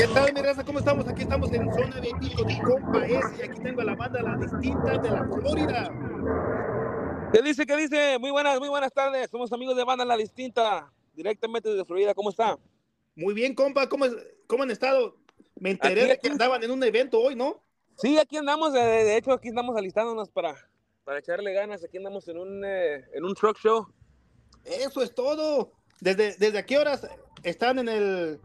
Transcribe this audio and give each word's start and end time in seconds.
¿Qué 0.00 0.06
tal, 0.14 0.32
mi 0.32 0.40
raza? 0.40 0.64
¿Cómo 0.64 0.78
estamos? 0.78 1.06
Aquí 1.08 1.22
estamos 1.22 1.52
en 1.52 1.70
zona 1.74 2.00
de 2.00 2.10
pico 2.18 2.42
de 2.44 2.58
compa 2.62 3.04
S 3.06 3.20
y 3.38 3.42
aquí 3.42 3.60
tengo 3.60 3.82
a 3.82 3.84
la 3.84 3.94
banda 3.94 4.22
La 4.22 4.34
Distinta 4.36 4.96
de 4.96 5.10
la 5.10 5.24
Florida. 5.28 5.90
¿Qué 7.30 7.42
dice? 7.42 7.66
¿Qué 7.66 7.76
dice? 7.76 8.18
Muy 8.18 8.30
buenas, 8.30 8.58
muy 8.60 8.70
buenas 8.70 8.92
tardes. 8.94 9.28
Somos 9.30 9.52
amigos 9.52 9.76
de 9.76 9.84
banda 9.84 10.06
La 10.06 10.16
Distinta, 10.16 10.90
directamente 11.12 11.68
desde 11.68 11.84
Florida. 11.84 12.14
¿Cómo 12.14 12.30
está? 12.30 12.56
Muy 13.14 13.34
bien, 13.34 13.54
compa. 13.54 13.90
¿Cómo, 13.90 14.06
es- 14.06 14.16
cómo 14.46 14.62
han 14.62 14.70
estado? 14.70 15.16
Me 15.56 15.72
enteré 15.72 16.00
Aquí, 16.02 16.10
de 16.12 16.18
que 16.18 16.28
andaban 16.30 16.62
en 16.62 16.70
un 16.70 16.82
evento 16.82 17.20
hoy, 17.20 17.36
¿no? 17.36 17.62
Sí, 17.98 18.16
aquí 18.18 18.38
andamos. 18.38 18.72
De, 18.72 18.80
de 18.80 19.16
hecho, 19.18 19.32
aquí 19.32 19.48
estamos 19.48 19.76
alistándonos 19.76 20.30
para, 20.30 20.54
para 21.04 21.18
echarle 21.18 21.52
ganas. 21.52 21.84
Aquí 21.84 21.98
andamos 21.98 22.26
en 22.28 22.38
un, 22.38 22.64
eh, 22.64 23.04
en 23.12 23.22
un 23.22 23.34
truck 23.34 23.58
show. 23.58 23.86
Eso 24.64 25.02
es 25.02 25.14
todo. 25.14 25.72
¿Desde, 26.00 26.36
desde 26.36 26.64
qué 26.64 26.78
horas 26.78 27.06
están 27.42 27.78
en 27.80 27.88
el, 27.90 28.40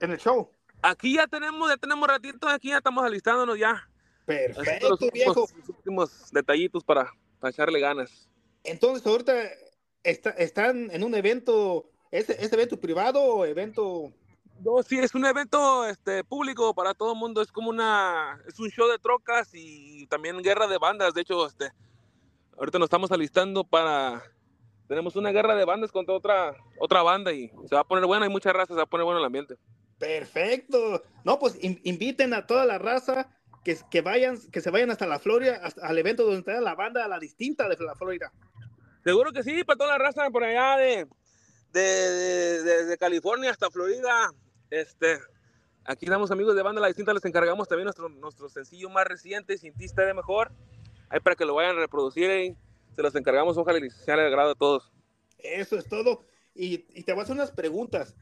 en 0.00 0.10
el 0.12 0.18
show? 0.18 0.50
Aquí 0.82 1.14
ya 1.14 1.26
tenemos, 1.26 1.68
ya 1.68 1.76
tenemos 1.76 2.08
ratito. 2.08 2.48
Aquí 2.48 2.68
ya 2.68 2.78
estamos 2.78 3.04
alistándonos 3.04 3.58
ya. 3.58 3.88
Perfecto, 4.24 4.90
los 4.90 4.98
viejo. 5.12 5.42
últimos, 5.42 5.54
los 5.56 5.68
últimos 5.70 6.30
detallitos 6.32 6.84
para, 6.84 7.10
para 7.40 7.50
echarle 7.50 7.80
ganas. 7.80 8.28
Entonces, 8.64 9.06
ahorita 9.06 9.34
está- 10.02 10.30
están 10.30 10.90
en 10.90 11.02
un 11.02 11.14
evento, 11.14 11.88
¿es, 12.10 12.28
es 12.28 12.52
evento 12.52 12.78
privado 12.78 13.22
o 13.22 13.44
evento? 13.46 14.12
No, 14.60 14.82
sí, 14.82 14.98
es 14.98 15.14
un 15.14 15.24
evento 15.24 15.86
este, 15.86 16.24
público 16.24 16.74
para 16.74 16.92
todo 16.92 17.12
el 17.12 17.18
mundo. 17.18 17.40
Es 17.40 17.50
como 17.50 17.70
una, 17.70 18.38
es 18.46 18.58
un 18.58 18.68
show 18.70 18.88
de 18.88 18.98
trocas 18.98 19.50
y 19.54 20.06
también 20.08 20.36
guerra 20.42 20.66
de 20.66 20.78
bandas. 20.78 21.14
De 21.14 21.22
hecho, 21.22 21.46
este, 21.46 21.70
ahorita 22.58 22.78
nos 22.78 22.86
estamos 22.86 23.10
alistando 23.12 23.64
para, 23.64 24.22
tenemos 24.88 25.16
una 25.16 25.30
guerra 25.30 25.54
de 25.54 25.64
bandas 25.64 25.90
contra 25.92 26.14
otra, 26.14 26.56
otra 26.80 27.02
banda 27.02 27.32
y 27.32 27.48
se 27.66 27.74
va 27.74 27.82
a 27.82 27.84
poner 27.84 28.04
bueno. 28.04 28.24
Hay 28.24 28.30
muchas 28.30 28.52
razas, 28.52 28.68
se 28.70 28.74
va 28.78 28.82
a 28.82 28.86
poner 28.86 29.04
bueno 29.04 29.20
el 29.20 29.26
ambiente. 29.26 29.54
Perfecto. 29.98 31.02
No, 31.24 31.38
pues 31.38 31.56
in- 31.62 31.80
inviten 31.84 32.34
a 32.34 32.46
toda 32.46 32.64
la 32.64 32.78
raza 32.78 33.28
que, 33.64 33.76
que 33.90 34.00
vayan, 34.00 34.38
que 34.50 34.60
se 34.60 34.70
vayan 34.70 34.90
hasta 34.90 35.06
la 35.06 35.18
Florida, 35.18 35.60
hasta 35.62 35.86
al 35.86 35.98
evento 35.98 36.24
donde 36.24 36.38
está 36.38 36.60
la 36.60 36.74
banda 36.74 37.06
La 37.08 37.18
Distinta 37.18 37.68
de 37.68 37.76
la 37.84 37.94
Florida. 37.94 38.32
Seguro 39.04 39.32
que 39.32 39.42
sí, 39.42 39.64
para 39.64 39.76
toda 39.76 39.90
la 39.90 39.98
raza 39.98 40.30
por 40.30 40.44
allá 40.44 40.76
de, 40.76 41.06
de, 41.72 41.80
de- 41.80 42.62
de- 42.62 42.84
de 42.84 42.98
California 42.98 43.50
hasta 43.50 43.70
Florida. 43.70 44.32
Este, 44.70 45.18
aquí 45.84 46.04
estamos 46.06 46.30
amigos 46.30 46.54
de 46.54 46.62
banda 46.62 46.80
La 46.80 46.88
Distinta, 46.88 47.12
les 47.14 47.24
encargamos 47.24 47.68
también 47.68 47.84
nuestro, 47.84 48.08
nuestro 48.08 48.48
sencillo 48.48 48.88
más 48.90 49.06
reciente, 49.06 49.58
Sin 49.58 49.74
ti 49.74 49.84
estaré 49.84 50.14
mejor. 50.14 50.52
Ahí 51.10 51.20
para 51.20 51.36
que 51.36 51.44
lo 51.46 51.54
vayan 51.54 51.76
a 51.76 51.80
reproducir, 51.80 52.30
y 52.30 52.56
se 52.94 53.02
los 53.02 53.14
encargamos, 53.14 53.56
ojalá 53.56 53.78
les 53.78 53.94
sea 53.94 54.16
de 54.16 54.26
agrado 54.26 54.50
a 54.50 54.54
todos. 54.54 54.92
Eso 55.38 55.76
es 55.78 55.88
todo. 55.88 56.24
Y, 56.54 56.84
y 56.98 57.04
te 57.04 57.12
voy 57.12 57.20
a 57.20 57.22
hacer 57.22 57.34
unas 57.34 57.50
preguntas. 57.50 58.14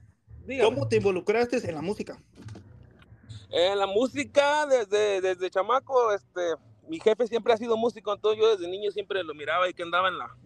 Dígame. 0.47 0.75
¿Cómo 0.75 0.89
te 0.89 0.97
involucraste 0.97 1.57
en 1.69 1.75
la 1.75 1.83
música? 1.83 2.21
En 3.51 3.79
la 3.79 3.87
música, 3.87 4.67
desde, 4.67 5.21
desde 5.21 5.51
chamaco, 5.51 6.13
este, 6.13 6.41
mi 6.89 7.01
jefe 7.01 7.27
siempre 7.27 7.53
ha 7.53 7.57
sido 7.57 7.77
músico, 7.77 8.13
entonces 8.13 8.41
yo 8.41 8.57
desde 8.57 8.71
niño 8.71 8.91
siempre 8.91 9.23
lo 9.25 9.35
miraba 9.35 9.69
y 9.69 9.75
que 9.75 9.83
andaba 9.83 10.09
en 10.09 10.19
la, 10.19 10.37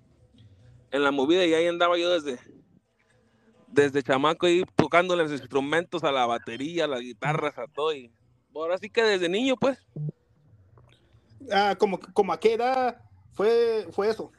en 0.90 1.02
la 1.02 1.10
movida 1.10 1.44
y 1.44 1.54
ahí 1.54 1.66
andaba 1.66 1.98
yo 1.98 2.10
desde, 2.10 2.38
desde 3.68 4.02
chamaco 4.02 4.46
ahí 4.46 4.64
tocando 4.76 5.16
los 5.16 5.30
instrumentos 5.30 6.04
a 6.04 6.12
la 6.12 6.26
batería, 6.26 6.84
a 6.84 6.88
las 6.88 7.00
guitarras, 7.00 7.56
a 7.58 7.66
todo. 7.66 7.94
Y 7.94 8.12
ahora 8.54 8.78
sí 8.78 8.90
que 8.90 9.02
desde 9.02 9.28
niño, 9.28 9.56
pues. 9.56 9.78
Ah, 11.50 11.74
como, 11.78 11.98
como 12.12 12.32
a 12.32 12.40
qué 12.40 12.54
edad 12.54 13.00
fue, 13.32 13.88
fue 13.92 14.08
eso? 14.08 14.30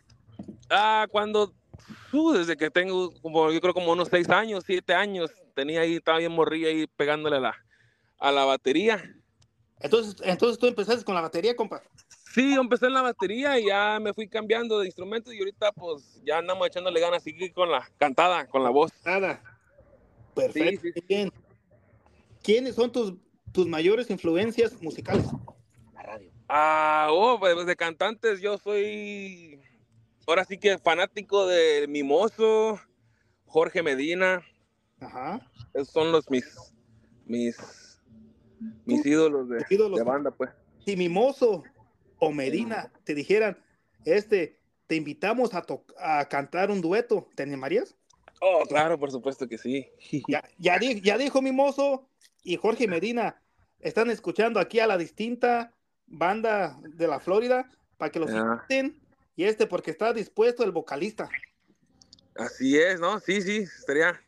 Ah, 0.69 1.07
cuando, 1.11 1.53
uh, 2.13 2.33
desde 2.33 2.57
que 2.57 2.69
tengo 2.69 3.13
como, 3.21 3.51
yo 3.51 3.61
creo 3.61 3.73
como 3.73 3.91
unos 3.91 4.09
seis 4.09 4.29
años, 4.29 4.63
siete 4.65 4.93
años, 4.93 5.31
tenía 5.55 5.81
ahí, 5.81 5.95
estaba 5.95 6.19
bien 6.19 6.31
morrilla 6.31 6.67
ahí 6.67 6.87
pegándole 6.87 7.37
a 7.37 7.39
la, 7.39 7.55
a 8.19 8.31
la 8.31 8.45
batería. 8.45 9.03
Entonces, 9.79 10.15
entonces 10.23 10.59
tú 10.59 10.67
empezaste 10.67 11.03
con 11.03 11.15
la 11.15 11.21
batería, 11.21 11.55
compa. 11.55 11.81
Sí, 12.33 12.55
yo 12.55 12.61
empecé 12.61 12.85
en 12.85 12.93
la 12.93 13.01
batería 13.01 13.59
y 13.59 13.65
ya 13.65 13.99
me 13.99 14.13
fui 14.13 14.27
cambiando 14.27 14.79
de 14.79 14.85
instrumentos 14.85 15.33
y 15.33 15.39
ahorita 15.39 15.71
pues 15.73 16.21
ya 16.23 16.37
andamos 16.37 16.67
echándole 16.67 16.99
ganas, 16.99 17.23
seguir 17.23 17.51
con 17.53 17.69
la 17.69 17.89
cantada, 17.97 18.47
con 18.47 18.63
la 18.63 18.69
voz. 18.69 18.91
Nada. 19.03 19.41
Perfecto. 20.33 20.81
Sí, 20.81 20.91
sí. 20.93 21.03
Bien. 21.07 21.31
¿Quiénes 22.41 22.75
son 22.75 22.91
tus, 22.91 23.13
tus 23.51 23.67
mayores 23.67 24.09
influencias 24.09 24.81
musicales? 24.81 25.25
Ah, 26.53 27.07
oh, 27.11 27.39
pues 27.39 27.65
de 27.65 27.77
cantantes 27.77 28.41
yo 28.41 28.57
soy, 28.57 29.60
ahora 30.27 30.45
sí 30.45 30.57
que 30.57 30.77
fanático 30.77 31.47
de 31.47 31.87
Mimoso, 31.87 32.79
Jorge 33.45 33.83
Medina, 33.83 34.45
Ajá. 34.99 35.41
esos 35.73 35.89
son 35.89 36.11
los 36.11 36.29
mis, 36.29 36.45
mis, 37.25 37.99
mis 38.85 39.05
ídolos 39.05 39.49
de, 39.49 39.65
ídolos. 39.69 39.97
de 39.97 40.03
banda, 40.03 40.31
pues. 40.31 40.51
Si 40.85 40.95
Mimoso 40.95 41.63
o 42.19 42.31
Medina 42.31 42.91
te 43.03 43.13
dijeran, 43.15 43.57
este, 44.05 44.59
te 44.87 44.95
invitamos 44.95 45.53
a, 45.53 45.65
a 45.97 46.27
cantar 46.27 46.71
un 46.71 46.81
dueto, 46.81 47.29
¿te 47.35 47.43
animarías? 47.43 47.95
Oh, 48.41 48.63
claro, 48.67 48.99
por 48.99 49.11
supuesto 49.11 49.47
que 49.47 49.57
sí. 49.57 49.87
Ya, 50.27 50.43
ya, 50.57 50.79
di- 50.79 51.01
ya 51.01 51.17
dijo 51.17 51.41
Mimoso 51.41 52.07
y 52.43 52.57
Jorge 52.57 52.87
Medina, 52.87 53.41
están 53.79 54.09
escuchando 54.09 54.59
aquí 54.59 54.79
a 54.79 54.87
la 54.87 54.97
distinta 54.97 55.75
banda 56.07 56.79
de 56.81 57.07
la 57.07 57.19
Florida 57.19 57.69
para 57.97 58.11
que 58.11 58.19
los 58.19 58.31
inviten 58.31 58.99
y 59.41 59.45
este 59.45 59.65
porque 59.65 59.89
está 59.89 60.13
dispuesto 60.13 60.63
el 60.63 60.71
vocalista. 60.71 61.27
Así 62.35 62.77
es, 62.77 62.99
¿no? 62.99 63.19
Sí, 63.19 63.41
sí, 63.41 63.57
estaría, 63.57 64.21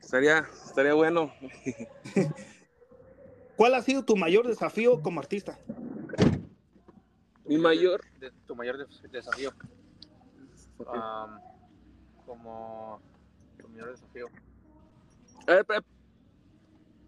estaría, 0.00 0.38
estaría 0.66 0.92
bueno. 0.94 1.32
¿Cuál 3.56 3.76
ha 3.76 3.82
sido 3.82 4.04
tu 4.04 4.16
mayor 4.16 4.48
desafío 4.48 5.00
como 5.02 5.20
artista? 5.20 5.56
Mi 7.44 7.58
mayor, 7.58 8.00
de 8.18 8.32
tu 8.44 8.56
mayor 8.56 8.78
des- 8.78 9.12
desafío? 9.12 9.52
Como 12.26 13.00
tu 13.56 13.68
mayor 13.68 13.92
desafío. 13.92 14.26
A 15.46 15.54
ver, 15.54 15.64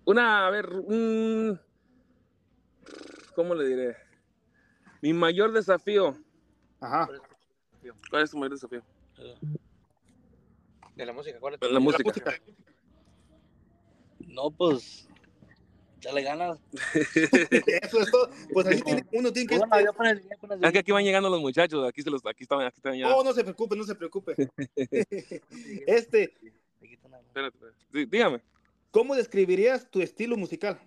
una, 0.04 0.46
a 0.46 0.50
ver, 0.50 0.72
un, 0.72 1.60
¿cómo 3.34 3.56
le 3.56 3.66
diré? 3.66 3.96
Mi 5.00 5.12
mayor 5.12 5.50
desafío. 5.50 6.16
Ajá. 6.80 7.08
¿Cuál 7.82 7.90
es 7.90 8.00
tu 8.00 8.00
desafío? 8.00 8.08
¿Cuál 8.10 8.22
es 8.22 8.30
tu 8.30 8.36
mayor 8.38 8.50
desafío? 8.52 8.82
De 10.96 11.06
la 11.06 11.12
música, 11.12 11.38
¿cuál 11.40 11.54
es 11.54 11.60
tu 11.60 11.66
La 11.68 11.80
música. 11.80 12.12
No, 14.20 14.50
pues, 14.50 15.08
dale 16.00 16.22
ganas. 16.22 16.58
Eso 17.82 18.00
es 18.00 18.10
todo. 18.10 18.30
Pues 18.52 18.66
así 18.66 18.82
tiene, 18.82 19.04
uno 19.12 19.32
tiene 19.32 19.48
que... 19.48 19.58
Bueno, 19.58 19.80
ya 19.80 19.92
con 19.92 20.06
el- 20.06 20.22
ya 20.28 20.36
con 20.36 20.52
el- 20.52 20.64
Es 20.64 20.72
que 20.72 20.78
aquí 20.78 20.92
van 20.92 21.04
llegando 21.04 21.28
los 21.28 21.40
muchachos, 21.40 21.86
aquí 21.86 22.02
se 22.02 22.10
los, 22.10 22.24
aquí 22.26 22.44
están, 22.44 22.60
aquí 22.62 22.76
están 22.78 22.94
ya. 22.96 23.14
Oh, 23.14 23.24
no 23.24 23.32
se 23.32 23.42
preocupe, 23.42 23.76
no 23.76 23.84
se 23.84 23.94
preocupe. 23.94 24.34
Este, 25.86 26.34
Aquí. 26.80 26.94
Espérate, 26.94 27.56
espérate. 27.56 27.76
Sí, 27.92 28.04
dígame. 28.06 28.40
¿cómo 28.90 29.14
describirías 29.14 29.90
tu 29.90 30.00
estilo 30.02 30.36
musical? 30.36 30.78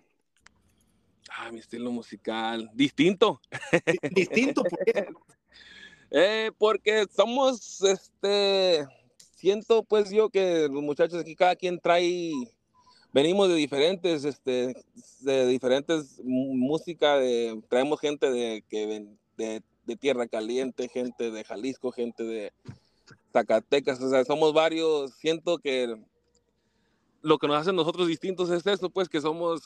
Ah, 1.29 1.51
mi 1.51 1.59
estilo 1.59 1.91
musical. 1.91 2.69
Distinto. 2.73 3.41
Di- 3.85 4.09
Distinto, 4.12 4.63
¿por 4.63 4.79
qué? 4.85 5.07
Eh, 6.11 6.51
porque 6.57 7.05
somos, 7.13 7.81
este, 7.81 8.85
siento 9.35 9.83
pues 9.83 10.09
yo 10.11 10.29
que 10.29 10.67
los 10.71 10.81
muchachos 10.83 11.19
aquí, 11.19 11.35
cada 11.35 11.55
quien 11.55 11.79
trae, 11.79 12.31
venimos 13.11 13.49
de 13.49 13.55
diferentes, 13.55 14.23
este, 14.23 14.75
de 15.21 15.47
diferentes 15.47 16.21
música, 16.23 17.17
de, 17.17 17.61
traemos 17.69 17.99
gente 17.99 18.31
de, 18.31 18.63
que 18.69 19.07
de, 19.38 19.61
de 19.85 19.95
Tierra 19.95 20.27
Caliente, 20.27 20.88
gente 20.89 21.31
de 21.31 21.44
Jalisco, 21.44 21.91
gente 21.91 22.23
de 22.23 22.53
Zacatecas, 23.31 24.01
o 24.01 24.09
sea, 24.09 24.23
somos 24.23 24.53
varios, 24.53 25.13
siento 25.15 25.57
que 25.57 25.95
lo 27.21 27.38
que 27.38 27.47
nos 27.47 27.57
hace 27.57 27.73
nosotros 27.73 28.07
distintos 28.07 28.50
es 28.50 28.65
eso, 28.65 28.89
pues 28.89 29.09
que 29.09 29.21
somos, 29.21 29.62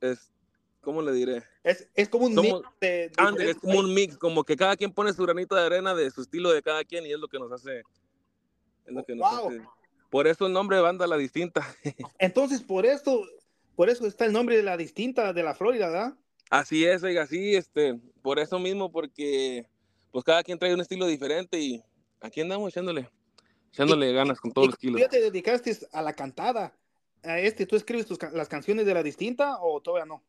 es, 0.00 0.30
¿cómo 0.80 1.02
le 1.02 1.12
diré? 1.12 1.42
Es, 1.62 1.88
es 1.94 2.08
como 2.08 2.26
un 2.26 2.34
Somos- 2.34 2.62
mix 2.62 2.80
de, 2.80 3.10
es 3.50 3.56
como 3.56 3.78
un 3.78 3.92
mix, 3.94 4.16
como 4.16 4.44
que 4.44 4.56
cada 4.56 4.76
quien 4.76 4.92
pone 4.92 5.12
su 5.12 5.22
granito 5.24 5.54
de 5.54 5.62
arena 5.62 5.94
de 5.94 6.10
su 6.10 6.22
estilo 6.22 6.50
de 6.50 6.62
cada 6.62 6.84
quien 6.84 7.06
y 7.06 7.12
es 7.12 7.18
lo 7.18 7.28
que 7.28 7.38
nos 7.38 7.50
hace. 7.52 7.80
Es 8.86 8.92
lo 8.94 9.04
que 9.04 9.14
nos 9.14 9.30
Wow. 9.30 9.48
hace. 9.48 9.60
Por 10.10 10.26
eso 10.26 10.46
el 10.46 10.52
nombre 10.52 10.76
de 10.76 10.82
banda 10.82 11.06
La 11.06 11.16
Distinta. 11.18 11.66
Entonces, 12.18 12.62
por 12.62 12.86
esto, 12.86 13.22
por 13.76 13.90
eso 13.90 14.06
está 14.06 14.24
el 14.24 14.32
nombre 14.32 14.56
de 14.56 14.62
la 14.62 14.76
distinta 14.76 15.32
de 15.32 15.42
la 15.42 15.54
Florida, 15.54 15.88
¿verdad? 15.90 16.14
Así 16.50 16.86
es, 16.86 17.02
oiga, 17.02 17.26
sí, 17.26 17.54
este, 17.54 18.00
por 18.22 18.38
eso 18.38 18.58
mismo, 18.58 18.90
porque 18.90 19.66
pues 20.10 20.24
cada 20.24 20.42
quien 20.42 20.58
trae 20.58 20.72
un 20.72 20.80
estilo 20.80 21.04
diferente 21.06 21.58
y 21.60 21.82
aquí 22.22 22.40
andamos 22.40 22.70
echándole, 22.70 23.10
echándole 23.70 24.10
ganas 24.14 24.40
con 24.40 24.50
todos 24.52 24.64
¿Y 24.64 24.70
los 24.70 24.74
tú 24.76 24.80
kilos. 24.80 25.00
ya 25.02 25.08
te 25.10 25.20
dedicaste 25.20 25.76
a 25.92 26.00
la 26.00 26.14
cantada? 26.14 26.72
A 27.22 27.38
este, 27.38 27.66
¿Tú 27.66 27.76
escribes 27.76 28.06
tus 28.06 28.18
las 28.32 28.48
canciones 28.48 28.86
de 28.86 28.94
la 28.94 29.02
distinta 29.02 29.58
o 29.60 29.82
todavía 29.82 30.06
no? 30.06 30.22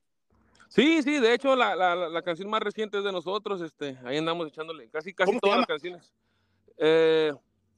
Sí, 0.69 1.01
sí, 1.01 1.19
de 1.19 1.33
hecho 1.33 1.55
la, 1.55 1.75
la, 1.75 1.95
la- 1.95 2.21
canción 2.21 2.47
más 2.49 2.61
reciente 2.61 2.99
es 2.99 3.03
de 3.03 3.11
nosotros, 3.11 3.59
este, 3.61 3.97
ahí 4.05 4.17
andamos 4.17 4.47
echándole 4.47 4.87
casi, 4.89 5.13
casi 5.13 5.31
¿Cómo 5.31 5.37
se 5.37 5.41
todas 5.41 5.57
las 5.57 5.67
canciones. 5.67 6.13
Eh, 6.77 7.33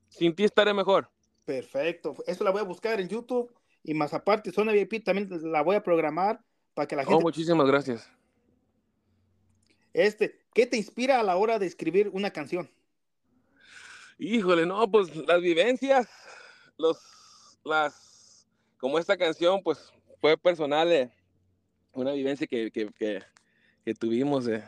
Sin 0.10 0.36
ti 0.36 0.44
estaré 0.44 0.74
mejor. 0.74 1.10
Perfecto. 1.46 2.16
Eso 2.28 2.44
la 2.44 2.52
voy 2.52 2.60
a 2.60 2.66
buscar 2.66 3.00
en 3.00 3.08
YouTube 3.08 3.52
y 3.82 3.94
más 3.94 4.14
aparte, 4.14 4.52
Zona 4.52 4.74
VIP 4.74 5.04
también 5.04 5.30
la 5.52 5.62
voy 5.64 5.78
a 5.78 5.84
programar 5.84 6.42
para 6.74 6.86
que 6.88 6.96
la 6.98 7.04
gente... 7.04 7.16
Oh, 7.16 7.22
muchísimas 7.22 7.66
gracias. 7.66 8.10
Este, 9.94 10.42
¿qué 10.54 10.66
te 10.66 10.78
inspira 10.78 11.20
a 11.20 11.24
la 11.24 11.38
hora 11.38 11.60
de 11.60 11.66
escribir 11.66 12.10
una 12.14 12.32
canción? 12.32 12.70
Híjole, 14.18 14.66
no, 14.66 14.90
pues 14.92 15.16
las 15.16 15.42
vivencias, 15.42 16.08
los, 16.78 17.58
las, 17.64 18.48
como 18.78 19.00
esta 19.00 19.18
canción, 19.18 19.64
pues 19.64 19.92
fue 20.20 20.38
personal, 20.38 20.92
eh, 20.92 21.12
una 21.94 22.12
vivencia 22.14 22.48
que, 22.48 22.72
que, 22.72 22.88
que, 22.98 23.22
que 23.86 23.94
tuvimos, 23.94 24.48
eh, 24.48 24.64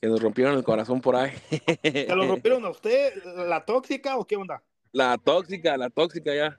que 0.00 0.08
nos 0.08 0.20
rompieron 0.20 0.54
el 0.56 0.64
corazón 0.64 1.00
por 1.00 1.16
ahí. 1.16 1.32
¿Se 1.82 2.14
lo 2.14 2.26
rompieron 2.26 2.64
a 2.64 2.70
usted, 2.70 3.22
la 3.24 3.64
tóxica 3.64 4.16
o 4.16 4.26
qué 4.26 4.36
onda? 4.36 4.62
La 4.92 5.16
tóxica, 5.18 5.76
la 5.76 5.90
tóxica 5.90 6.34
ya. 6.34 6.58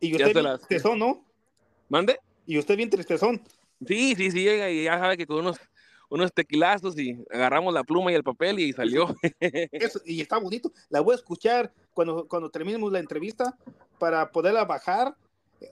Y 0.00 0.10
Ya 0.10 0.16
usted 0.16 0.26
se 0.28 0.32
bien 0.34 0.44
las- 0.44 0.60
tristezón, 0.60 0.98
¿no? 0.98 1.24
¿Mande? 1.88 2.18
Y 2.46 2.58
usted 2.58 2.76
bien 2.76 2.90
tristezón. 2.90 3.42
Sí, 3.86 4.14
sí, 4.16 4.30
sí, 4.30 4.42
llega 4.42 4.70
y 4.70 4.84
ya 4.84 4.98
sabe 4.98 5.16
que 5.16 5.26
con 5.26 5.38
unos, 5.38 5.58
unos 6.08 6.32
tequilazos 6.32 6.98
y 6.98 7.24
agarramos 7.32 7.72
la 7.74 7.84
pluma 7.84 8.12
y 8.12 8.14
el 8.14 8.22
papel 8.24 8.58
y 8.60 8.72
salió. 8.72 9.14
Eso, 9.72 10.00
y 10.04 10.20
está 10.20 10.38
bonito. 10.38 10.72
La 10.88 11.00
voy 11.00 11.12
a 11.12 11.16
escuchar 11.16 11.72
cuando, 11.94 12.26
cuando 12.28 12.50
terminemos 12.50 12.92
la 12.92 12.98
entrevista 13.00 13.56
para 13.98 14.30
poderla 14.30 14.64
bajar. 14.64 15.14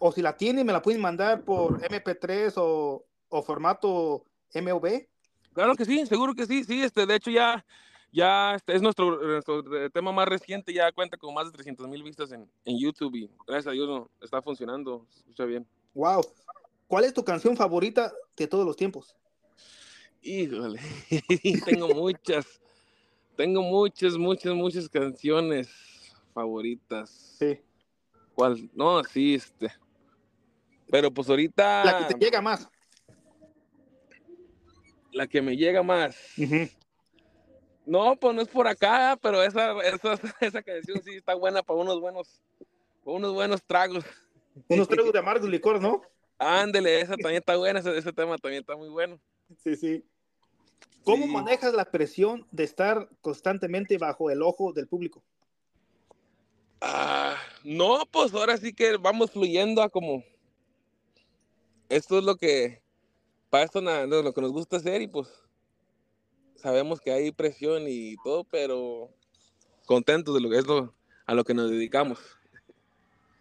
O 0.00 0.10
si 0.10 0.20
la 0.20 0.36
tienen, 0.36 0.66
me 0.66 0.72
la 0.72 0.82
pueden 0.82 1.00
mandar 1.00 1.42
por 1.42 1.80
MP3 1.80 2.54
o, 2.56 3.04
o 3.28 3.42
formato 3.42 4.24
MOV. 4.54 5.06
Claro 5.52 5.74
que 5.74 5.84
sí, 5.84 6.06
seguro 6.06 6.34
que 6.34 6.46
sí, 6.46 6.64
sí, 6.64 6.82
este, 6.82 7.06
de 7.06 7.14
hecho 7.14 7.30
ya, 7.30 7.64
ya 8.12 8.54
este, 8.54 8.74
es 8.74 8.82
nuestro, 8.82 9.20
nuestro 9.22 9.76
eh, 9.76 9.90
tema 9.90 10.12
más 10.12 10.28
reciente, 10.28 10.72
ya 10.72 10.92
cuenta 10.92 11.16
con 11.16 11.32
más 11.34 11.46
de 11.46 11.52
300 11.52 11.88
mil 11.88 12.02
vistas 12.02 12.30
en, 12.32 12.48
en 12.64 12.78
YouTube 12.78 13.14
y 13.16 13.30
gracias 13.46 13.68
a 13.68 13.70
Dios 13.72 13.88
no, 13.88 14.10
está 14.20 14.42
funcionando, 14.42 15.06
se 15.10 15.20
escucha 15.20 15.44
bien. 15.44 15.66
Wow. 15.94 16.22
¿Cuál 16.86 17.04
es 17.04 17.14
tu 17.14 17.24
canción 17.24 17.56
favorita 17.56 18.12
de 18.36 18.46
todos 18.46 18.66
los 18.66 18.76
tiempos? 18.76 19.16
Híjole, 20.22 20.80
tengo 21.64 21.88
muchas, 21.88 22.60
tengo 23.36 23.62
muchas, 23.62 24.16
muchas, 24.16 24.54
muchas 24.54 24.88
canciones 24.88 25.68
favoritas. 26.34 27.36
Sí. 27.38 27.60
¿Cuál? 28.34 28.68
No, 28.74 29.02
sí, 29.04 29.36
este. 29.36 29.72
Pero 30.90 31.10
pues 31.10 31.28
ahorita 31.28 31.84
La 31.84 31.98
que 31.98 32.14
te 32.14 32.24
llega 32.24 32.42
más. 32.42 32.68
La 35.16 35.26
que 35.26 35.40
me 35.40 35.56
llega 35.56 35.82
más. 35.82 36.14
No, 37.86 38.16
pues 38.16 38.34
no 38.34 38.42
es 38.42 38.48
por 38.48 38.68
acá, 38.68 39.18
pero 39.20 39.42
esa, 39.42 39.72
esa, 39.82 40.12
esa 40.40 40.62
canción 40.62 41.02
sí 41.02 41.14
está 41.16 41.34
buena 41.34 41.62
para 41.62 41.80
unos 41.80 42.00
buenos, 42.00 42.42
para 43.02 43.16
unos 43.16 43.32
buenos 43.32 43.62
tragos. 43.64 44.04
Unos 44.68 44.88
tragos 44.88 45.12
de 45.12 45.18
amargo 45.18 45.46
licor, 45.48 45.80
¿no? 45.80 46.02
Ándele, 46.38 47.00
esa 47.00 47.16
también 47.16 47.36
está 47.36 47.56
buena, 47.56 47.80
ese, 47.80 47.96
ese 47.96 48.12
tema 48.12 48.36
también 48.36 48.60
está 48.60 48.76
muy 48.76 48.90
bueno. 48.90 49.18
Sí, 49.62 49.74
sí. 49.74 50.04
¿Cómo 51.02 51.26
Sí. 51.26 51.32
manejas 51.32 51.72
la 51.72 51.90
presión 51.90 52.46
de 52.50 52.64
estar 52.64 53.08
constantemente 53.22 53.96
bajo 53.96 54.30
el 54.30 54.42
ojo 54.42 54.72
del 54.74 54.86
público? 54.86 55.24
Ah, 56.80 57.36
no, 57.64 58.04
pues 58.10 58.34
ahora 58.34 58.58
sí 58.58 58.74
que 58.74 58.98
vamos 58.98 59.30
fluyendo 59.30 59.82
a 59.82 59.88
como. 59.88 60.22
Esto 61.88 62.18
es 62.18 62.24
lo 62.24 62.36
que. 62.36 62.82
Para 63.56 63.64
esto 63.64 63.80
na- 63.80 64.06
no, 64.06 64.20
lo 64.20 64.34
que 64.34 64.42
nos 64.42 64.52
gusta 64.52 64.76
hacer 64.76 65.00
y 65.00 65.06
pues. 65.06 65.28
Sabemos 66.56 67.00
que 67.00 67.10
hay 67.10 67.32
presión 67.32 67.84
y 67.88 68.14
todo, 68.22 68.44
pero 68.44 69.08
contentos 69.86 70.34
de 70.34 70.42
lo 70.42 70.50
que 70.50 70.58
es 70.58 70.66
lo, 70.66 70.94
a 71.24 71.32
lo 71.32 71.42
que 71.42 71.54
nos 71.54 71.70
dedicamos. 71.70 72.18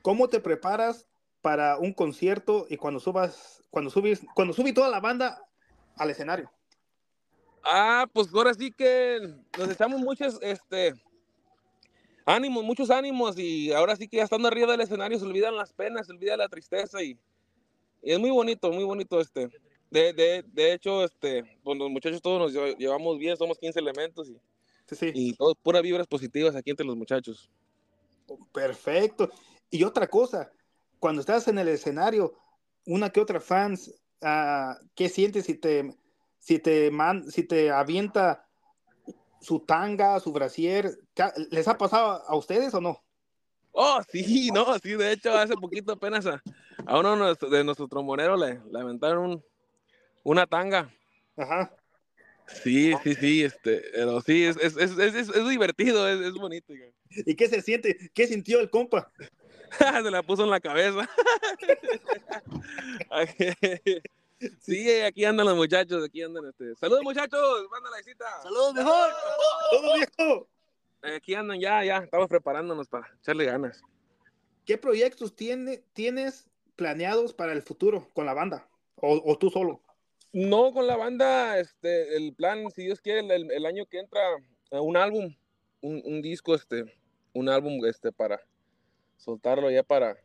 ¿Cómo 0.01 0.29
te 0.29 0.39
preparas 0.39 1.05
para 1.41 1.77
un 1.77 1.91
concierto 1.91 2.65
y 2.69 2.77
cuando 2.77 3.01
subas, 3.01 3.61
cuando 3.69 3.91
subes, 3.91 4.21
cuando 4.33 4.53
subí 4.53 4.71
toda 4.71 4.87
la 4.87 5.01
banda 5.01 5.45
al 5.97 6.09
escenario? 6.09 6.49
Ah, 7.61 8.07
pues 8.13 8.33
ahora 8.33 8.53
sí 8.53 8.71
que 8.71 9.19
nos 9.57 9.69
echamos 9.69 9.99
muchos, 9.99 10.39
este, 10.41 10.93
ánimos, 12.25 12.63
muchos 12.63 12.89
ánimos 12.89 13.37
y 13.37 13.73
ahora 13.73 13.97
sí 13.97 14.07
que 14.07 14.15
ya 14.15 14.23
estando 14.23 14.47
arriba 14.47 14.71
del 14.71 14.79
escenario 14.79 15.19
se 15.19 15.25
olvidan 15.25 15.57
las 15.57 15.73
penas, 15.73 16.05
se 16.07 16.13
olvida 16.13 16.37
la 16.37 16.47
tristeza 16.47 17.03
y, 17.03 17.19
y 18.01 18.13
es 18.13 18.19
muy 18.19 18.29
bonito, 18.29 18.71
muy 18.71 18.85
bonito 18.85 19.19
este. 19.19 19.51
De, 19.95 20.11
de, 20.11 20.43
de 20.51 20.73
hecho, 20.73 21.05
este, 21.05 21.57
pues 21.63 21.77
los 21.77 21.89
muchachos 21.89 22.21
todos 22.21 22.37
nos 22.37 22.53
lle- 22.53 22.75
llevamos 22.77 23.17
bien, 23.17 23.37
somos 23.37 23.57
15 23.57 23.79
elementos 23.79 24.27
y, 24.29 24.33
Sí, 24.89 24.95
sí. 24.97 25.11
y 25.13 25.33
todo, 25.35 25.55
puras 25.55 25.81
vibras 25.81 26.05
positivas 26.05 26.53
aquí 26.53 26.69
entre 26.71 26.85
los 26.85 26.97
muchachos. 26.97 27.49
Perfecto. 28.51 29.29
Y 29.69 29.85
otra 29.85 30.07
cosa, 30.07 30.51
cuando 30.99 31.21
estás 31.21 31.47
en 31.47 31.59
el 31.59 31.69
escenario, 31.69 32.33
una 32.85 33.09
que 33.09 33.21
otra 33.21 33.39
fans, 33.39 33.93
ah, 34.21 34.77
¿qué 34.95 35.07
sientes 35.07 35.45
si 35.45 35.55
te, 35.55 35.95
si 36.39 36.59
te 36.59 36.91
man- 36.91 37.31
si 37.31 37.43
te 37.43 37.71
avienta 37.71 38.45
su 39.39 39.61
tanga, 39.61 40.19
su 40.19 40.33
brasier? 40.33 40.99
¿Ca- 41.13 41.33
¿Les 41.51 41.69
ha 41.69 41.77
pasado 41.77 42.21
a 42.27 42.35
ustedes 42.35 42.73
o 42.73 42.81
no? 42.81 43.01
Oh, 43.71 43.99
sí, 44.09 44.49
no, 44.53 44.77
sí, 44.79 44.89
de 44.95 45.13
hecho, 45.13 45.31
hace 45.37 45.55
poquito 45.55 45.93
apenas 45.93 46.25
a, 46.25 46.43
a 46.85 46.99
uno 46.99 47.11
de 47.11 47.17
nuestros- 47.17 47.51
de 47.51 47.63
nuestros 47.63 47.87
tromboneros 47.89 48.37
le, 48.37 48.59
le 48.71 48.79
aventaron 48.81 49.29
un- 49.31 49.43
una 50.25 50.45
tanga. 50.47 50.89
Ajá. 51.37 51.71
Sí, 52.47 52.93
sí, 53.03 53.15
sí, 53.15 53.43
este, 53.43 53.83
pero 53.93 54.21
sí, 54.21 54.43
es, 54.43 54.57
es, 54.57 54.75
es, 54.75 54.97
es, 54.97 55.29
es 55.29 55.49
divertido, 55.49 56.07
es, 56.07 56.19
es 56.19 56.33
bonito. 56.33 56.73
¿Y 57.09 57.35
qué 57.35 57.47
se 57.47 57.61
siente? 57.61 58.11
¿Qué 58.13 58.27
sintió 58.27 58.59
el 58.59 58.69
compa? 58.69 59.11
Se 60.03 60.11
la 60.11 60.21
puso 60.23 60.43
en 60.43 60.51
la 60.51 60.59
cabeza. 60.59 61.09
sí, 64.61 65.01
aquí 65.01 65.25
andan 65.25 65.47
los 65.47 65.55
muchachos, 65.55 66.03
aquí 66.05 66.21
andan. 66.21 66.45
Este. 66.47 66.75
Saludos, 66.75 67.03
muchachos, 67.03 67.67
manda 67.71 67.89
la 67.89 67.97
visita. 67.97 68.25
¡Saludos, 68.43 68.73
mejor! 68.73 69.09
¡Todo 69.71 69.95
viejo! 69.95 70.47
Aquí 71.15 71.35
andan 71.35 71.59
ya, 71.59 71.83
ya, 71.83 71.97
estamos 71.97 72.27
preparándonos 72.27 72.87
para 72.87 73.07
echarle 73.21 73.45
ganas. 73.45 73.81
¿Qué 74.65 74.77
proyectos 74.77 75.35
tiene, 75.35 75.83
tienes 75.93 76.47
planeados 76.75 77.33
para 77.33 77.53
el 77.53 77.61
futuro 77.61 78.07
con 78.13 78.25
la 78.25 78.33
banda? 78.33 78.67
¿O, 78.95 79.21
o 79.31 79.37
tú 79.37 79.49
solo? 79.49 79.81
No, 80.37 80.73
con 80.73 80.85
la 80.85 80.97
banda, 80.97 81.57
este, 81.59 82.17
el 82.17 82.33
plan, 82.33 82.69
si 82.69 82.83
Dios 82.83 82.99
quiere, 82.99 83.21
el, 83.21 83.49
el 83.49 83.65
año 83.65 83.85
que 83.85 83.99
entra, 83.99 84.19
eh, 84.69 84.79
un 84.81 84.97
álbum, 84.97 85.33
un, 85.79 86.01
un 86.03 86.21
disco, 86.21 86.53
este, 86.53 86.83
un 87.33 87.47
álbum, 87.47 87.85
este, 87.85 88.11
para 88.11 88.41
soltarlo 89.15 89.71
ya 89.71 89.81
para, 89.81 90.17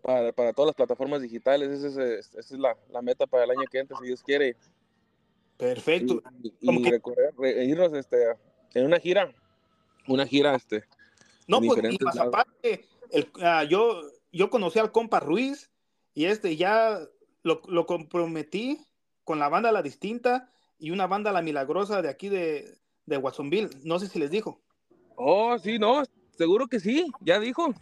para, 0.00 0.32
para 0.32 0.52
todas 0.52 0.68
las 0.68 0.76
plataformas 0.76 1.22
digitales. 1.22 1.70
Esa 1.70 1.88
es, 1.88 1.96
es- 1.96 2.34
esa 2.36 2.54
es 2.54 2.60
la, 2.60 2.76
la 2.88 3.02
meta 3.02 3.26
para 3.26 3.42
el 3.42 3.50
año 3.50 3.64
que 3.68 3.80
entra, 3.80 3.98
si 3.98 4.06
Dios 4.06 4.22
quiere. 4.22 4.54
Perfecto. 5.56 6.22
Y, 6.60 6.88
recorrer, 6.88 7.34
re- 7.36 7.64
irnos, 7.64 7.92
este, 7.94 8.16
en 8.74 8.86
una 8.86 9.00
gira, 9.00 9.34
una 10.06 10.24
gira, 10.24 10.54
este, 10.54 10.84
No, 11.48 11.60
pues, 11.60 11.82
y 11.82 11.98
más 12.04 12.16
aparte, 12.16 12.86
el- 13.10 13.28
ah, 13.40 13.64
yo, 13.64 14.02
yo 14.30 14.50
conocí 14.50 14.78
al 14.78 14.92
compa 14.92 15.18
Ruiz 15.18 15.68
y 16.14 16.26
este 16.26 16.56
ya 16.56 17.00
lo, 17.42 17.62
lo 17.68 17.86
comprometí 17.86 18.80
con 19.24 19.38
la 19.38 19.48
banda 19.48 19.72
La 19.72 19.82
Distinta 19.82 20.48
y 20.78 20.90
una 20.90 21.06
banda 21.06 21.32
La 21.32 21.42
Milagrosa 21.42 22.02
de 22.02 22.08
aquí 22.08 22.28
de, 22.28 22.78
de 23.06 23.16
Watsonville. 23.16 23.70
No 23.84 23.98
sé 23.98 24.08
si 24.08 24.18
les 24.18 24.30
dijo. 24.30 24.60
Oh, 25.16 25.58
sí, 25.58 25.78
no, 25.78 26.02
seguro 26.36 26.66
que 26.66 26.80
sí, 26.80 27.10
ya 27.20 27.38
dijo. 27.38 27.74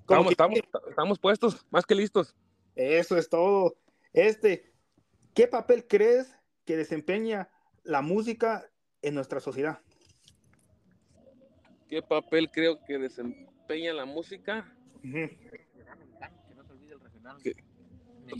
Estamos, 0.00 0.30
estamos, 0.30 0.58
estamos 0.88 1.18
puestos, 1.18 1.66
más 1.70 1.84
que 1.84 1.94
listos. 1.94 2.34
Eso 2.74 3.18
es 3.18 3.28
todo. 3.28 3.76
Este, 4.12 4.72
¿qué 5.34 5.46
papel 5.46 5.86
crees 5.86 6.34
que 6.64 6.76
desempeña 6.76 7.50
la 7.82 8.00
música 8.00 8.70
en 9.02 9.14
nuestra 9.14 9.40
sociedad? 9.40 9.80
¿Qué 11.88 12.02
papel 12.02 12.50
creo 12.50 12.82
que 12.84 12.98
desempeña 12.98 13.92
la 13.92 14.04
música? 14.04 14.74
Ujú. 14.98 15.12
Que 15.12 16.54
no 16.54 16.64
se 16.64 16.72
olvide 16.72 16.94
el 16.94 17.00
regional. 17.00 17.36
Que- 17.42 17.67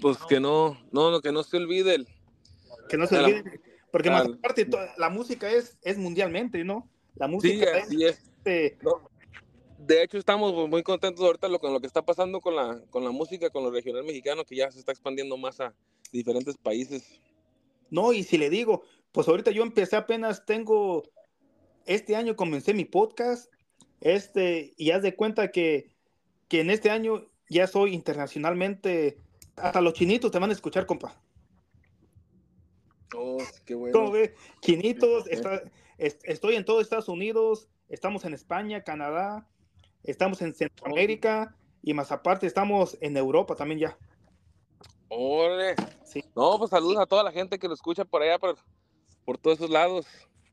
Pues 0.01 0.19
que 0.29 0.41
no, 0.41 0.79
no, 0.93 1.11
no, 1.11 1.21
que 1.21 1.33
no 1.33 1.43
se 1.43 1.57
olvide 1.57 1.95
el, 1.97 2.09
Que 2.89 2.97
no 2.97 3.07
se 3.07 3.17
La- 3.17 3.25
olviden, 3.29 3.61
porque 3.91 4.11
más 4.11 4.27
aparte 4.27 4.69
la 4.97 5.09
música 5.09 5.51
es, 5.51 5.79
es 5.83 5.97
mundialmente, 5.99 6.63
¿no? 6.65 6.89
La 7.17 7.27
Sí, 7.27 7.33
música 7.33 7.79
es, 7.79 7.85
así 7.87 8.05
es. 8.05 8.19
este, 8.45 8.79
De 9.79 10.03
hecho, 10.03 10.19
estamos 10.19 10.69
muy 10.69 10.83
contentos 10.83 11.25
ahorita 11.25 11.49
lo- 11.49 11.59
con 11.61 11.73
lo 11.73 11.81
que 11.81 11.87
está 11.87 12.03
pasando 12.05 12.41
con 12.41 12.55
la, 12.57 12.81
con 12.91 13.05
la 13.05 13.11
música, 13.11 13.49
con 13.51 13.63
lo 13.65 13.71
regional 13.71 14.05
mexicano, 14.05 14.45
que 14.45 14.57
ya 14.57 14.71
se 14.71 14.79
está 14.79 14.93
expandiendo 14.93 15.37
más 15.37 15.61
a 15.61 15.75
diferentes 16.13 16.57
países. 16.57 17.21
No, 17.91 18.13
y 18.13 18.23
si 18.23 18.37
le 18.39 18.51
digo, 18.51 18.83
pues 19.13 19.27
ahorita 19.29 19.51
yo 19.51 19.63
empecé 19.63 19.97
apenas, 19.97 20.45
tengo, 20.45 21.05
este 21.87 22.17
año 22.17 22.37
comencé 22.37 22.75
mi 22.75 22.85
podcast, 22.85 23.51
este, 24.01 24.75
y 24.77 24.91
haz 24.91 25.03
de 25.03 25.17
cuenta 25.17 25.51
que, 25.51 25.91
que 26.49 26.61
en 26.61 26.71
este 26.71 26.91
año 26.91 27.27
ya 27.49 27.67
soy 27.67 27.95
internacionalmente, 27.95 29.17
hasta 29.63 29.81
los 29.81 29.93
chinitos 29.95 30.31
te 30.31 30.39
van 30.39 30.51
a 30.51 30.53
escuchar, 30.53 30.87
compa. 30.87 31.15
Oh, 33.15 33.39
qué 33.65 33.75
bueno. 33.75 33.93
¿Cómo 33.99 34.11
ve? 34.13 34.35
Chinitos, 34.61 35.27
está- 35.29 35.63
est- 35.97 36.21
estoy 36.25 36.57
en 36.57 36.65
todo 36.65 36.81
Estados 36.81 37.09
Unidos, 37.09 37.69
estamos 37.89 38.25
en 38.25 38.35
España, 38.35 38.85
Canadá, 38.85 39.49
estamos 40.03 40.43
en 40.43 40.55
Centroamérica, 40.55 41.57
y 41.83 41.95
más 41.95 42.13
aparte 42.13 42.47
estamos 42.47 42.99
en 43.01 43.17
Europa 43.17 43.55
también 43.55 43.81
ya. 43.81 43.99
Ole. 45.09 45.75
Sí. 46.05 46.23
No, 46.37 46.59
pues 46.59 46.71
saludos 46.71 46.99
a 46.99 47.07
toda 47.07 47.23
la 47.23 47.33
gente 47.33 47.59
que 47.59 47.69
lo 47.69 47.75
escucha 47.75 48.05
por 48.05 48.23
allá, 48.23 48.39
por, 48.39 48.59
por 49.25 49.39
todos 49.39 49.59
esos 49.59 49.71
lados. 49.71 50.07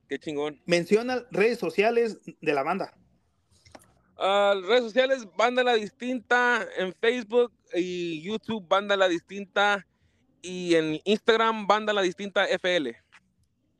Qué 0.07 0.17
chingón. 0.19 0.61
Menciona 0.65 1.25
redes 1.31 1.59
sociales 1.59 2.21
de 2.39 2.53
la 2.53 2.63
banda. 2.63 2.93
Ah, 4.17 4.55
redes 4.65 4.83
sociales, 4.83 5.27
Banda 5.35 5.63
La 5.63 5.73
Distinta, 5.73 6.65
en 6.77 6.93
Facebook 6.93 7.51
y 7.73 8.21
YouTube, 8.21 8.65
Banda 8.67 8.95
La 8.95 9.07
Distinta, 9.07 9.85
y 10.41 10.75
en 10.75 11.01
Instagram, 11.03 11.67
Banda 11.67 11.91
La 11.91 12.01
Distinta 12.01 12.45
FL. 12.45 12.95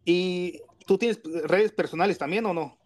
¿Y 0.04 0.60
tú 0.86 0.98
tienes 0.98 1.22
redes 1.44 1.72
personales 1.72 2.18
también 2.18 2.46
o 2.46 2.54
no? 2.54 2.78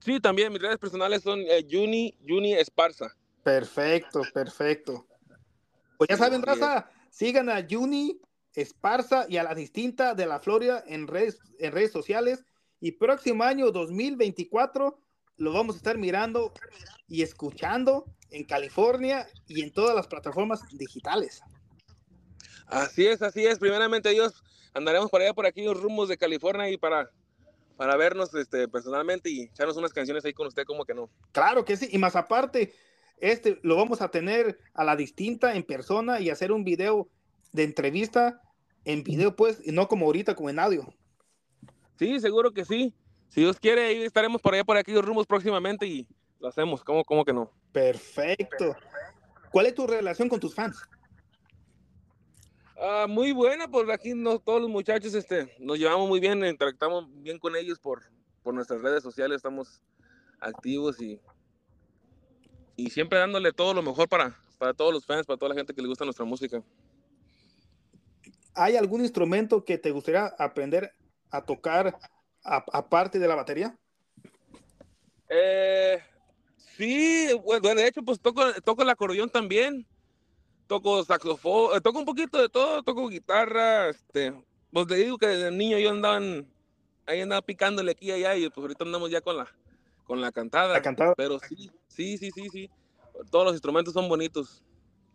Sí, 0.00 0.18
también 0.20 0.52
mis 0.52 0.62
redes 0.62 0.78
personales 0.78 1.22
son 1.22 1.40
eh, 1.40 1.66
Juni, 1.68 2.16
Juni 2.26 2.54
Esparza. 2.54 3.14
Perfecto, 3.42 4.22
perfecto. 4.32 5.06
Pues 5.98 6.08
ya 6.08 6.16
saben, 6.16 6.42
raza, 6.42 6.90
sigan 7.10 7.50
a 7.50 7.66
Juni 7.68 8.18
Esparza 8.54 9.26
y 9.28 9.36
a 9.36 9.42
la 9.42 9.54
distinta 9.54 10.14
de 10.14 10.26
la 10.26 10.40
Florida 10.40 10.82
en 10.86 11.06
redes, 11.06 11.38
en 11.58 11.72
redes 11.72 11.92
sociales. 11.92 12.44
Y 12.80 12.92
próximo 12.92 13.44
año 13.44 13.70
2024 13.70 14.98
lo 15.40 15.52
vamos 15.52 15.74
a 15.74 15.78
estar 15.78 15.96
mirando 15.96 16.52
y 17.08 17.22
escuchando 17.22 18.04
en 18.30 18.44
California 18.44 19.26
y 19.48 19.62
en 19.62 19.72
todas 19.72 19.96
las 19.96 20.06
plataformas 20.06 20.60
digitales. 20.72 21.40
Así 22.66 23.06
es, 23.06 23.22
así 23.22 23.46
es. 23.46 23.58
Primeramente 23.58 24.10
Dios, 24.10 24.44
andaremos 24.74 25.10
por 25.10 25.22
allá, 25.22 25.32
por 25.32 25.46
aquí, 25.46 25.64
los 25.64 25.80
rumos 25.80 26.08
de 26.08 26.18
California 26.18 26.68
y 26.68 26.76
para, 26.76 27.10
para 27.76 27.96
vernos 27.96 28.34
este, 28.34 28.68
personalmente 28.68 29.30
y 29.30 29.44
echarnos 29.44 29.78
unas 29.78 29.94
canciones 29.94 30.26
ahí 30.26 30.34
con 30.34 30.46
usted, 30.46 30.64
como 30.64 30.84
que 30.84 30.92
no. 30.92 31.08
Claro 31.32 31.64
que 31.64 31.78
sí, 31.78 31.88
y 31.90 31.96
más 31.96 32.16
aparte, 32.16 32.74
este 33.16 33.58
lo 33.62 33.76
vamos 33.76 34.02
a 34.02 34.10
tener 34.10 34.58
a 34.74 34.84
la 34.84 34.94
distinta 34.94 35.56
en 35.56 35.62
persona 35.62 36.20
y 36.20 36.28
hacer 36.28 36.52
un 36.52 36.64
video 36.64 37.08
de 37.52 37.64
entrevista 37.64 38.42
en 38.84 39.04
video, 39.04 39.34
pues, 39.36 39.58
y 39.64 39.72
no 39.72 39.88
como 39.88 40.04
ahorita, 40.04 40.34
como 40.34 40.50
en 40.50 40.58
audio. 40.58 40.94
Sí, 41.98 42.20
seguro 42.20 42.52
que 42.52 42.66
sí. 42.66 42.94
Si 43.30 43.40
Dios 43.40 43.58
quiere, 43.58 43.86
ahí 43.86 44.02
estaremos 44.02 44.42
por 44.42 44.54
allá, 44.54 44.64
por 44.64 44.76
aquí, 44.76 44.92
los 44.92 45.04
rumos 45.04 45.26
próximamente 45.26 45.86
y 45.86 46.06
lo 46.40 46.48
hacemos. 46.48 46.82
¿Cómo, 46.82 47.04
cómo 47.04 47.24
que 47.24 47.32
no? 47.32 47.50
Perfecto. 47.72 48.76
¿Cuál 49.52 49.66
es 49.66 49.74
tu 49.74 49.86
relación 49.86 50.28
con 50.28 50.40
tus 50.40 50.54
fans? 50.54 50.82
Ah, 52.76 53.06
muy 53.08 53.32
buena, 53.32 53.68
pues 53.68 53.88
aquí 53.90 54.14
no, 54.14 54.38
todos 54.38 54.62
los 54.62 54.70
muchachos 54.70 55.14
este, 55.14 55.54
nos 55.58 55.78
llevamos 55.78 56.08
muy 56.08 56.18
bien, 56.18 56.44
interactuamos 56.44 57.06
bien 57.22 57.38
con 57.38 57.54
ellos 57.54 57.78
por, 57.78 58.02
por 58.42 58.54
nuestras 58.54 58.80
redes 58.80 59.02
sociales, 59.02 59.36
estamos 59.36 59.82
activos 60.40 61.00
y, 61.00 61.20
y 62.76 62.88
siempre 62.88 63.18
dándole 63.18 63.52
todo 63.52 63.74
lo 63.74 63.82
mejor 63.82 64.08
para, 64.08 64.34
para 64.58 64.72
todos 64.72 64.94
los 64.94 65.04
fans, 65.04 65.26
para 65.26 65.36
toda 65.36 65.50
la 65.50 65.56
gente 65.56 65.74
que 65.74 65.82
le 65.82 65.88
gusta 65.88 66.04
nuestra 66.04 66.24
música. 66.24 66.62
¿Hay 68.54 68.76
algún 68.76 69.02
instrumento 69.02 69.64
que 69.64 69.76
te 69.76 69.90
gustaría 69.90 70.26
aprender 70.38 70.94
a 71.30 71.44
tocar 71.44 71.98
aparte 72.44 73.18
de 73.18 73.28
la 73.28 73.34
batería? 73.34 73.78
Eh, 75.28 76.02
sí, 76.56 77.28
bueno, 77.44 77.74
de 77.74 77.86
hecho, 77.86 78.02
pues 78.02 78.20
toco, 78.20 78.42
toco 78.64 78.82
el 78.82 78.90
acordeón 78.90 79.30
también, 79.30 79.86
toco 80.66 81.04
saxofón, 81.04 81.76
eh, 81.76 81.80
toco 81.80 82.00
un 82.00 82.04
poquito 82.04 82.40
de 82.40 82.48
todo, 82.48 82.82
toco 82.82 83.08
guitarra, 83.08 83.88
este, 83.88 84.32
pues 84.72 84.86
te 84.86 84.96
digo 84.96 85.18
que 85.18 85.28
desde 85.28 85.50
niño 85.50 85.78
yo 85.78 85.90
andaba 85.90 86.16
en- 86.18 86.52
ahí 87.06 87.20
andaba 87.20 87.42
picándole 87.42 87.92
aquí 87.92 88.06
y 88.08 88.12
allá 88.12 88.36
y 88.36 88.48
pues 88.48 88.58
ahorita 88.58 88.84
andamos 88.84 89.10
ya 89.10 89.20
con 89.20 89.36
la, 89.36 89.48
con 90.04 90.20
la 90.20 90.32
cantada. 90.32 90.74
La 90.74 90.82
cantada. 90.82 91.14
Pero 91.16 91.38
sí, 91.38 91.70
sí, 91.88 92.18
sí, 92.18 92.30
sí, 92.32 92.48
sí, 92.50 92.70
todos 93.30 93.44
los 93.44 93.54
instrumentos 93.54 93.94
son 93.94 94.08
bonitos. 94.08 94.62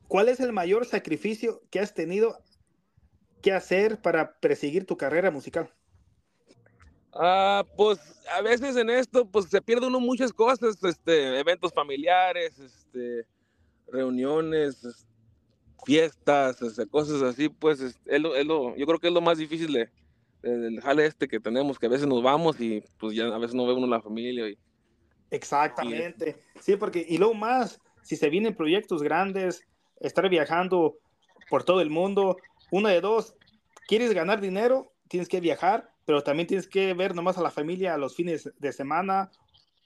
¿Cuál 0.07 0.29
es 0.29 0.39
el 0.39 0.53
mayor 0.53 0.85
sacrificio 0.85 1.61
que 1.71 1.79
has 1.79 1.93
tenido 1.93 2.37
que 3.41 3.51
hacer 3.51 4.01
para 4.01 4.39
perseguir 4.39 4.85
tu 4.85 4.97
carrera 4.97 5.31
musical? 5.31 5.73
Ah, 7.15 7.65
pues 7.77 7.97
a 8.35 8.41
veces 8.41 8.75
en 8.75 8.89
esto, 8.89 9.25
pues 9.25 9.45
se 9.45 9.61
pierde 9.61 9.87
uno 9.87 9.99
muchas 9.99 10.33
cosas, 10.33 10.77
este, 10.83 11.39
eventos 11.39 11.71
familiares, 11.73 12.59
este, 12.59 13.25
reuniones, 13.87 14.83
es- 14.83 15.07
fiestas, 15.85 16.61
este, 16.61 16.87
cosas 16.87 17.21
así, 17.21 17.47
pues 17.47 17.79
es, 17.79 17.99
es 18.05 18.19
lo, 18.21 18.35
es 18.35 18.45
lo- 18.45 18.75
yo 18.75 18.85
creo 18.87 18.99
que 18.99 19.07
es 19.07 19.13
lo 19.13 19.21
más 19.21 19.37
difícil 19.37 19.71
de, 19.71 19.89
de- 20.41 20.81
jale 20.81 21.05
este 21.05 21.27
que 21.27 21.39
tenemos, 21.39 21.77
que 21.77 21.85
a 21.85 21.89
veces 21.89 22.07
nos 22.07 22.23
vamos 22.23 22.59
y 22.59 22.83
pues 22.99 23.15
ya 23.15 23.25
a 23.27 23.37
veces 23.37 23.55
no 23.55 23.65
ve 23.67 23.73
uno 23.73 23.85
la 23.87 24.01
familia. 24.01 24.49
Y, 24.49 24.57
Exactamente. 25.29 26.41
Sí, 26.59 26.75
porque 26.75 27.05
y 27.07 27.17
luego 27.17 27.33
más, 27.33 27.79
si 28.03 28.15
se 28.15 28.29
vienen 28.29 28.55
proyectos 28.55 29.03
grandes, 29.03 29.63
estar 29.99 30.27
viajando 30.29 30.97
por 31.49 31.63
todo 31.63 31.81
el 31.81 31.89
mundo, 31.89 32.37
una 32.71 32.89
de 32.89 33.01
dos, 33.01 33.35
quieres 33.87 34.13
ganar 34.13 34.41
dinero, 34.41 34.91
tienes 35.07 35.27
que 35.29 35.39
viajar, 35.39 35.89
pero 36.05 36.23
también 36.23 36.47
tienes 36.47 36.67
que 36.67 36.93
ver 36.93 37.15
nomás 37.15 37.37
a 37.37 37.41
la 37.41 37.51
familia 37.51 37.93
a 37.93 37.97
los 37.97 38.15
fines 38.15 38.51
de 38.57 38.71
semana 38.71 39.31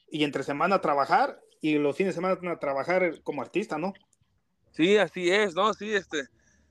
y 0.10 0.24
entre 0.24 0.44
semana 0.44 0.82
trabajar 0.82 1.40
y 1.62 1.78
los 1.78 1.96
fines 1.96 2.16
de 2.16 2.22
semana 2.22 2.60
trabajar 2.60 3.22
como 3.24 3.42
artista, 3.42 3.78
¿no? 3.78 3.94
sí, 4.72 4.98
así 4.98 5.30
es, 5.30 5.56
¿no? 5.56 5.74
Sí, 5.74 5.94
este, 5.94 6.28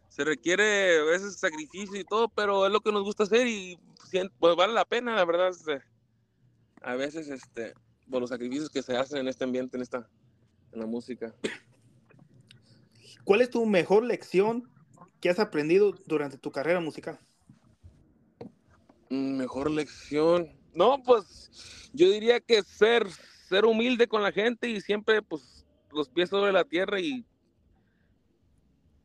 se 0.08 0.24
requiere 0.24 0.98
a 0.98 1.04
veces 1.04 1.36
sacrificio 1.36 2.00
y 2.00 2.04
todo, 2.04 2.28
pero 2.28 2.66
es 2.66 2.72
lo 2.72 2.80
que 2.80 2.92
nos 2.92 3.02
gusta 3.02 3.24
hacer 3.24 3.46
y 3.46 3.78
pues 4.38 4.56
vale 4.56 4.72
la 4.72 4.84
pena, 4.84 5.14
la 5.14 5.24
verdad. 5.24 5.50
este, 5.50 5.82
a 6.80 6.94
veces, 6.94 7.28
este, 7.28 7.74
por 8.10 8.20
los 8.20 8.30
sacrificios 8.30 8.70
que 8.70 8.82
se 8.82 8.96
hacen 8.96 9.18
en 9.18 9.28
este 9.28 9.44
ambiente, 9.44 9.76
en 9.76 9.82
esta, 9.82 10.08
en 10.72 10.80
la 10.80 10.86
música. 10.86 11.34
¿Cuál 13.24 13.42
es 13.42 13.50
tu 13.50 13.66
mejor 13.66 14.04
lección 14.04 14.70
que 15.20 15.28
has 15.28 15.38
aprendido 15.38 15.92
durante 16.06 16.38
tu 16.38 16.50
carrera 16.50 16.80
musical? 16.80 17.18
Mejor 19.10 19.70
lección. 19.70 20.48
No, 20.74 21.02
pues 21.02 21.90
yo 21.92 22.10
diría 22.10 22.40
que 22.40 22.62
ser, 22.62 23.06
ser 23.48 23.64
humilde 23.64 24.06
con 24.06 24.22
la 24.22 24.32
gente 24.32 24.68
y 24.68 24.80
siempre, 24.80 25.22
pues, 25.22 25.66
los 25.90 26.08
pies 26.08 26.28
sobre 26.28 26.52
la 26.52 26.64
tierra 26.64 27.00
y, 27.00 27.24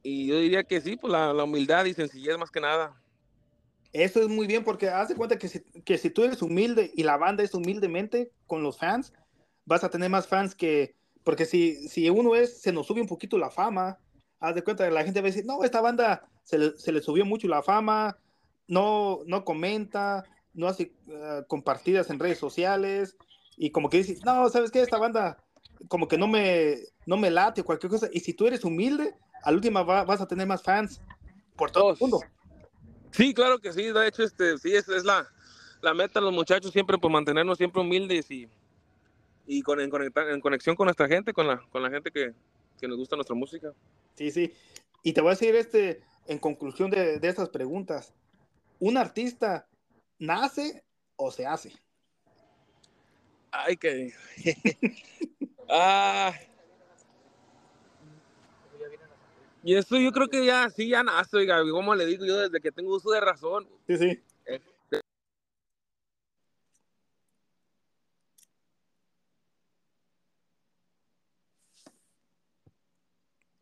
y 0.04 0.28
yo 0.28 0.40
diría 0.40 0.64
que 0.64 0.82
sí, 0.82 0.98
pues 0.98 1.12
la, 1.12 1.34
la 1.34 1.46
humildad 1.46 1.86
y 1.86 1.94
sencillez 1.94 2.38
más 2.38 2.52
que 2.52 2.60
nada. 2.60 3.00
Eso 3.94 4.22
es 4.22 4.28
muy 4.28 4.48
bien 4.48 4.64
porque 4.64 4.90
haz 4.90 5.10
de 5.10 5.16
cuenta 5.16 5.38
que 5.38 5.48
si, 5.48 5.60
que 5.60 5.98
si 5.98 6.10
tú 6.10 6.24
eres 6.24 6.42
humilde 6.42 6.92
y 6.96 7.04
la 7.04 7.16
banda 7.16 7.44
es 7.44 7.54
humildemente 7.54 8.32
con 8.48 8.64
los 8.64 8.80
fans, 8.80 9.14
vas 9.66 9.84
a 9.84 9.90
tener 9.90 10.10
más 10.10 10.28
fans 10.28 10.56
que, 10.56 10.96
porque 11.24 11.46
si, 11.46 11.88
si 11.88 12.10
uno 12.10 12.36
es, 12.36 12.62
se 12.62 12.74
nos 12.74 12.88
sube 12.88 13.02
un 13.02 13.08
poquito 13.08 13.38
la 13.38 13.52
fama, 13.52 14.00
haz 14.40 14.56
de 14.56 14.64
cuenta 14.64 14.86
que 14.86 14.94
la 14.94 15.04
gente 15.04 15.22
va 15.22 15.28
a 15.28 15.32
decir, 15.32 15.46
no, 15.46 15.64
esta 15.64 15.80
banda 15.80 16.28
se 16.44 16.58
le, 16.58 16.78
se 16.78 16.92
le 16.92 17.02
subió 17.02 17.24
mucho 17.24 17.48
la 17.48 17.62
fama, 17.62 18.18
no, 18.68 19.22
no 19.26 19.44
comenta, 19.46 20.24
no 20.54 20.68
hace 20.68 20.94
eh, 21.08 21.42
compartidas 21.48 22.10
en 22.10 22.20
redes 22.20 22.38
sociales 22.38 23.18
y 23.58 23.72
como 23.72 23.90
que 23.90 23.98
dices, 23.98 24.24
no, 24.24 24.50
¿sabes 24.50 24.72
qué? 24.72 24.82
Esta 24.82 24.98
banda 24.98 25.44
como 25.88 26.08
que 26.08 26.18
no 26.18 26.28
me, 26.28 26.78
no 27.06 27.18
me 27.18 27.30
late 27.32 27.62
o 27.62 27.66
cualquier 27.66 27.92
cosa. 27.92 28.10
Y 28.12 28.20
si 28.22 28.34
tú 28.34 28.48
eres 28.48 28.64
humilde, 28.64 29.16
al 29.44 29.56
último 29.56 29.86
va- 29.86 30.06
vas 30.06 30.22
a 30.22 30.28
tener 30.28 30.48
más 30.48 30.64
fans 30.64 31.02
por 31.56 31.72
todo 31.72 31.92
el 31.92 31.98
mundo. 32.00 32.22
Sí, 33.12 33.34
claro 33.34 33.60
que 33.60 33.72
sí, 33.74 33.84
de 33.84 34.08
hecho, 34.08 34.24
este, 34.24 34.58
sí, 34.58 34.76
esa 34.76 34.96
es 34.96 35.04
la, 35.04 35.28
la 35.82 35.94
meta 35.94 36.20
de 36.20 36.26
los 36.26 36.34
muchachos, 36.34 36.72
siempre 36.72 36.98
por 36.98 37.12
mantenernos 37.12 37.58
siempre 37.58 37.82
humildes 37.82 38.32
y, 38.32 38.48
y 39.46 39.62
con, 39.62 39.80
en, 39.80 39.92
en 40.30 40.42
conexión 40.42 40.76
con 40.76 40.86
nuestra 40.86 41.08
gente, 41.08 41.34
con 41.34 41.48
la, 41.48 41.62
con 41.72 41.84
la 41.84 41.90
gente 41.92 42.10
que, 42.12 42.34
que 42.80 42.88
nos 42.88 42.98
gusta 42.98 43.16
nuestra 43.16 43.36
música. 43.36 43.72
Sí, 44.16 44.32
sí. 44.32 44.54
Y 45.04 45.14
te 45.14 45.22
voy 45.22 45.30
a 45.30 45.32
decir 45.32 45.54
este, 45.56 46.02
en 46.26 46.40
conclusión 46.40 46.90
de, 46.90 47.20
de 47.20 47.28
estas 47.28 47.50
preguntas, 47.50 48.14
¿un 48.84 48.98
artista 48.98 49.66
nace 50.20 50.84
o 51.16 51.32
se 51.32 51.46
hace? 51.46 51.72
Ay, 53.50 53.78
que... 53.78 54.14
ah, 55.70 56.34
y 59.64 59.76
eso 59.76 59.96
yo 59.98 60.12
creo 60.12 60.28
que 60.28 60.46
ya, 60.46 60.70
sí, 60.70 60.90
ya 60.90 61.02
nace, 61.02 61.38
oiga, 61.38 61.62
como 61.72 61.96
le 61.96 62.06
digo 62.06 62.26
yo, 62.26 62.38
desde 62.38 62.60
que 62.60 62.74
tengo 62.74 62.94
uso 62.94 63.12
de 63.12 63.22
razón. 63.22 63.70
Sí, 63.88 63.98
sí. 63.98 64.22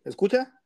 ¿Escucha? 0.04 0.61